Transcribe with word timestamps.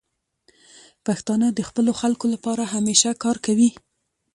پښتانه 1.05 1.47
د 1.53 1.59
خپلو 1.69 1.91
خلکو 2.01 2.25
لپاره 2.33 2.63
همیشه 2.75 3.09
کار 3.23 3.37
کوي. 3.45 3.69